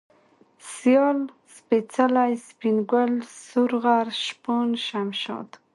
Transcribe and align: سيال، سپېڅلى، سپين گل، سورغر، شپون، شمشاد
سيال، 0.73 1.19
سپېڅلى، 1.57 2.25
سپين 2.47 2.77
گل، 2.91 3.13
سورغر، 3.45 4.07
شپون، 4.25 4.67
شمشاد 4.87 5.49